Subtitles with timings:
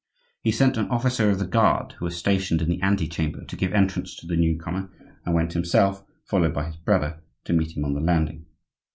[0.41, 3.71] He sent an officer of the guard, who was stationed in the antechamber, to give
[3.71, 4.89] entrance to the new comer;
[5.25, 8.47] and went himself, followed by his brother, to meet him on the landing.